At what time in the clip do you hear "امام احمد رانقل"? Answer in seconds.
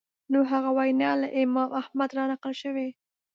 1.41-2.53